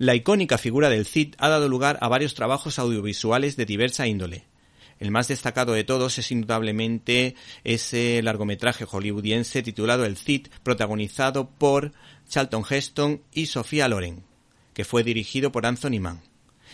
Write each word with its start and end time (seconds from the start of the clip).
La 0.00 0.14
icónica 0.14 0.56
figura 0.56 0.88
del 0.88 1.04
Cid 1.04 1.34
ha 1.36 1.50
dado 1.50 1.68
lugar 1.68 1.98
a 2.00 2.08
varios 2.08 2.32
trabajos 2.32 2.78
audiovisuales 2.78 3.56
de 3.58 3.66
diversa 3.66 4.06
índole. 4.06 4.46
El 4.98 5.10
más 5.10 5.28
destacado 5.28 5.74
de 5.74 5.84
todos 5.84 6.16
es 6.16 6.32
indudablemente 6.32 7.34
ese 7.64 8.22
largometraje 8.22 8.86
hollywoodiense 8.86 9.62
titulado 9.62 10.06
El 10.06 10.16
Cid, 10.16 10.46
protagonizado 10.62 11.50
por 11.50 11.92
Charlton 12.30 12.64
Heston 12.66 13.20
y 13.30 13.44
Sofía 13.44 13.88
Loren, 13.88 14.24
que 14.72 14.86
fue 14.86 15.04
dirigido 15.04 15.52
por 15.52 15.66
Anthony 15.66 16.00
Mann 16.00 16.29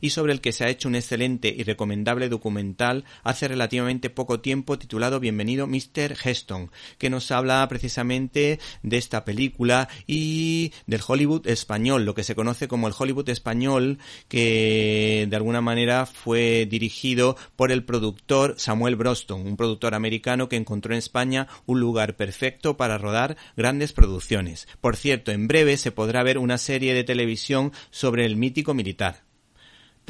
y 0.00 0.10
sobre 0.10 0.32
el 0.32 0.40
que 0.40 0.52
se 0.52 0.64
ha 0.64 0.68
hecho 0.68 0.88
un 0.88 0.94
excelente 0.94 1.54
y 1.56 1.62
recomendable 1.62 2.28
documental 2.28 3.04
hace 3.22 3.48
relativamente 3.48 4.10
poco 4.10 4.40
tiempo 4.40 4.78
titulado 4.78 5.20
Bienvenido 5.20 5.66
Mr. 5.66 6.16
Heston, 6.22 6.70
que 6.98 7.10
nos 7.10 7.30
habla 7.30 7.66
precisamente 7.68 8.58
de 8.82 8.96
esta 8.96 9.24
película 9.24 9.88
y 10.06 10.72
del 10.86 11.00
Hollywood 11.06 11.46
español, 11.46 12.04
lo 12.04 12.14
que 12.14 12.24
se 12.24 12.34
conoce 12.34 12.68
como 12.68 12.88
el 12.88 12.94
Hollywood 12.96 13.28
español, 13.28 13.98
que 14.28 15.26
de 15.28 15.36
alguna 15.36 15.60
manera 15.60 16.06
fue 16.06 16.66
dirigido 16.70 17.36
por 17.56 17.72
el 17.72 17.84
productor 17.84 18.54
Samuel 18.58 18.96
Broston, 18.96 19.46
un 19.46 19.56
productor 19.56 19.94
americano 19.94 20.48
que 20.48 20.56
encontró 20.56 20.92
en 20.92 20.98
España 20.98 21.48
un 21.66 21.80
lugar 21.80 22.16
perfecto 22.16 22.76
para 22.76 22.98
rodar 22.98 23.36
grandes 23.56 23.92
producciones. 23.92 24.68
Por 24.80 24.96
cierto, 24.96 25.32
en 25.32 25.48
breve 25.48 25.76
se 25.76 25.92
podrá 25.92 26.22
ver 26.22 26.38
una 26.38 26.58
serie 26.58 26.94
de 26.94 27.04
televisión 27.04 27.72
sobre 27.90 28.26
el 28.26 28.36
mítico 28.36 28.74
militar. 28.74 29.29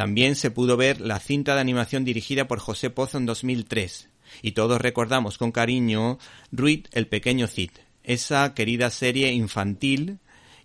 También 0.00 0.34
se 0.34 0.50
pudo 0.50 0.78
ver 0.78 0.98
la 1.02 1.20
cinta 1.20 1.54
de 1.54 1.60
animación 1.60 2.06
dirigida 2.06 2.48
por 2.48 2.58
José 2.58 2.88
Pozo 2.88 3.18
en 3.18 3.26
2003, 3.26 4.08
y 4.40 4.52
todos 4.52 4.80
recordamos 4.80 5.36
con 5.36 5.52
cariño 5.52 6.18
Ruid 6.52 6.86
el 6.92 7.06
pequeño 7.06 7.46
Cid, 7.46 7.72
esa 8.02 8.54
querida 8.54 8.88
serie 8.88 9.30
infantil 9.32 10.16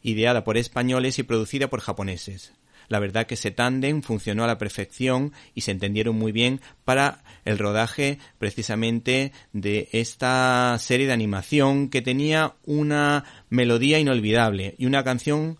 ideada 0.02 0.46
por 0.46 0.56
españoles 0.56 1.20
y 1.20 1.24
producida 1.24 1.68
por 1.70 1.82
japoneses. 1.82 2.54
La 2.88 3.00
verdad 3.00 3.28
que 3.28 3.34
ese 3.34 3.52
tándem 3.52 4.04
funcionó 4.04 4.46
a 4.46 4.48
la 4.48 4.58
perfección 4.58 5.34
y 5.54 5.62
se 5.62 5.72
entendieron 5.72 6.16
muy 6.16 6.32
bien 6.32 6.62
para 6.86 7.22
el 7.44 7.58
rodaje 7.58 8.20
precisamente 8.40 9.34
de 9.52 9.90
esta 9.92 10.78
serie 10.80 11.08
de 11.08 11.14
animación 11.14 11.90
que 11.90 12.02
tenía 12.02 12.54
una 12.64 13.26
melodía 13.50 14.00
inolvidable 14.00 14.76
y 14.78 14.86
una 14.86 15.04
canción 15.04 15.58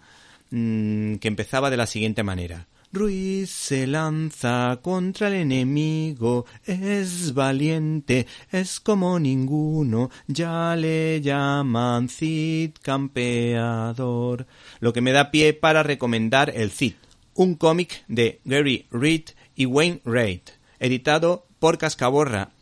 mmm, 0.50 1.16
que 1.16 1.28
empezaba 1.28 1.70
de 1.70 1.76
la 1.76 1.88
siguiente 1.88 2.24
manera. 2.24 2.68
Ruiz 2.96 3.50
se 3.50 3.88
lanza 3.88 4.80
contra 4.82 5.28
el 5.28 5.34
enemigo, 5.34 6.46
es 6.64 7.34
valiente, 7.34 8.26
es 8.54 8.80
como 8.80 9.20
ninguno, 9.20 10.10
ya 10.28 10.78
le 10.78 11.20
llaman 11.20 12.08
Cid 12.08 12.72
campeador. 12.82 14.48
Lo 14.80 14.94
que 14.94 15.02
me 15.02 15.12
da 15.12 15.30
pie 15.30 15.54
para 15.54 15.84
recomendar 15.84 16.54
el 16.56 16.72
Cid, 16.72 16.94
un 17.34 17.56
cómic 17.56 18.06
de 18.08 18.40
Gary 18.46 18.88
Reed 18.92 19.26
y 19.58 19.66
Wayne 19.66 20.00
Reid, 20.06 20.44
editado 20.80 21.48
por 21.60 21.78
Cascaborra 21.78 22.55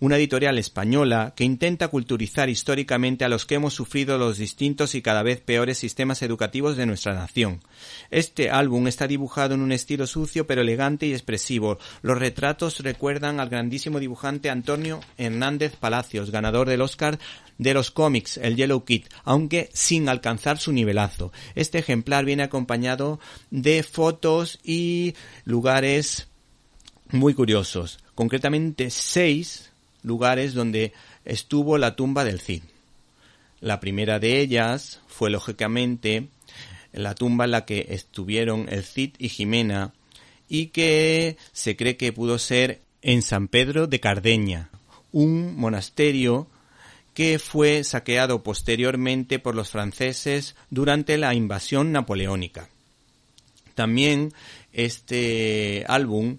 una 0.00 0.16
editorial 0.16 0.58
española 0.58 1.32
que 1.36 1.44
intenta 1.44 1.88
culturizar 1.88 2.48
históricamente 2.48 3.24
a 3.24 3.28
los 3.28 3.46
que 3.46 3.54
hemos 3.54 3.74
sufrido 3.74 4.18
los 4.18 4.38
distintos 4.38 4.94
y 4.94 5.02
cada 5.02 5.22
vez 5.22 5.40
peores 5.40 5.78
sistemas 5.78 6.22
educativos 6.22 6.76
de 6.76 6.86
nuestra 6.86 7.14
nación. 7.14 7.60
Este 8.10 8.50
álbum 8.50 8.86
está 8.86 9.06
dibujado 9.06 9.54
en 9.54 9.62
un 9.62 9.72
estilo 9.72 10.06
sucio 10.06 10.46
pero 10.46 10.62
elegante 10.62 11.06
y 11.06 11.12
expresivo. 11.12 11.78
Los 12.02 12.18
retratos 12.18 12.80
recuerdan 12.80 13.40
al 13.40 13.48
grandísimo 13.48 14.00
dibujante 14.00 14.50
Antonio 14.50 15.00
Hernández 15.16 15.76
Palacios, 15.76 16.30
ganador 16.30 16.68
del 16.68 16.82
Oscar 16.82 17.18
de 17.58 17.72
los 17.74 17.90
cómics, 17.90 18.36
el 18.36 18.56
Yellow 18.56 18.84
Kid, 18.84 19.06
aunque 19.24 19.70
sin 19.72 20.08
alcanzar 20.08 20.58
su 20.58 20.72
nivelazo. 20.72 21.32
Este 21.54 21.78
ejemplar 21.78 22.24
viene 22.24 22.42
acompañado 22.42 23.18
de 23.50 23.82
fotos 23.82 24.58
y 24.62 25.14
lugares 25.44 26.28
muy 27.10 27.34
curiosos. 27.34 27.98
Concretamente 28.14 28.90
seis 28.90 29.72
lugares 30.06 30.54
donde 30.54 30.92
estuvo 31.24 31.78
la 31.78 31.96
tumba 31.96 32.24
del 32.24 32.40
Cid. 32.40 32.62
La 33.60 33.80
primera 33.80 34.20
de 34.20 34.40
ellas 34.40 35.00
fue 35.08 35.30
lógicamente 35.30 36.28
la 36.92 37.14
tumba 37.14 37.46
en 37.46 37.50
la 37.50 37.64
que 37.64 37.88
estuvieron 37.90 38.68
el 38.70 38.84
Cid 38.84 39.14
y 39.18 39.28
Jimena 39.28 39.92
y 40.48 40.66
que 40.68 41.36
se 41.52 41.76
cree 41.76 41.96
que 41.96 42.12
pudo 42.12 42.38
ser 42.38 42.80
en 43.02 43.22
San 43.22 43.48
Pedro 43.48 43.88
de 43.88 43.98
Cardeña, 43.98 44.70
un 45.10 45.56
monasterio 45.56 46.46
que 47.12 47.40
fue 47.40 47.82
saqueado 47.82 48.44
posteriormente 48.44 49.40
por 49.40 49.56
los 49.56 49.70
franceses 49.70 50.54
durante 50.70 51.16
la 51.18 51.34
invasión 51.34 51.90
napoleónica. 51.90 52.68
También 53.74 54.32
este 54.72 55.84
álbum 55.88 56.38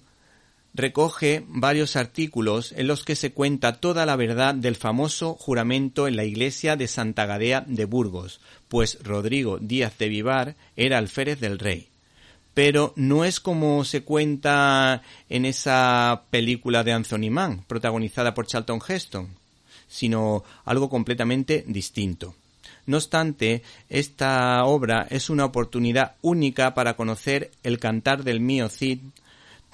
recoge 0.77 1.43
varios 1.47 1.95
artículos 1.95 2.71
en 2.71 2.87
los 2.87 3.03
que 3.03 3.15
se 3.15 3.33
cuenta 3.33 3.79
toda 3.79 4.05
la 4.05 4.15
verdad 4.15 4.53
del 4.53 4.75
famoso 4.75 5.33
juramento 5.33 6.07
en 6.07 6.15
la 6.15 6.23
iglesia 6.23 6.75
de 6.75 6.87
Santa 6.87 7.25
Gadea 7.25 7.65
de 7.67 7.85
Burgos, 7.85 8.39
pues 8.69 8.99
Rodrigo 9.03 9.57
Díaz 9.57 9.97
de 9.97 10.07
Vivar 10.07 10.55
era 10.75 10.99
alférez 10.99 11.39
del 11.39 11.57
rey. 11.57 11.89
Pero 12.53 12.93
no 12.95 13.25
es 13.25 13.39
como 13.39 13.83
se 13.85 14.03
cuenta 14.03 15.01
en 15.29 15.45
esa 15.45 16.23
película 16.29 16.83
de 16.83 16.93
Anthony 16.93 17.31
Mann, 17.31 17.63
protagonizada 17.67 18.33
por 18.33 18.45
Charlton 18.45 18.79
Heston, 18.87 19.29
sino 19.87 20.43
algo 20.63 20.89
completamente 20.89 21.63
distinto. 21.67 22.35
No 22.85 22.97
obstante, 22.97 23.63
esta 23.89 24.63
obra 24.63 25.07
es 25.09 25.29
una 25.29 25.45
oportunidad 25.45 26.15
única 26.21 26.73
para 26.73 26.95
conocer 26.95 27.51
el 27.63 27.79
cantar 27.79 28.23
del 28.23 28.39
mío 28.39 28.69
Cid, 28.69 28.99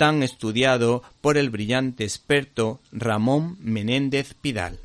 tan 0.03 0.21
estudiado 0.21 1.01
por 1.21 1.37
el 1.37 1.49
brillante 1.49 2.03
experto 2.03 2.81
Ramón 2.91 3.55
Menéndez 3.61 4.33
Pidal. 4.33 4.82